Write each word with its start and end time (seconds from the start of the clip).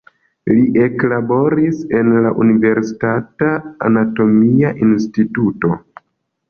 Li 0.51 0.61
eklaboris 0.85 1.83
en 1.99 2.09
la 2.27 2.31
universitata 2.47 3.53
anatomia 3.91 4.75
instituto. 4.89 5.77